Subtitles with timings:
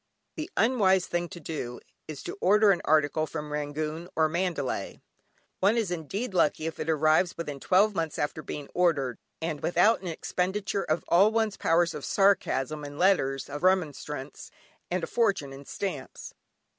[0.35, 4.99] The unwise thing to do, is to order an article from Rangoon or Mandalay.
[5.59, 10.01] One is indeed lucky if it arrives within twelve months after being ordered, and without
[10.01, 14.49] an expenditure of all one's powers of sarcasm in letters of remonstrance,
[14.89, 16.33] and a fortune in stamps.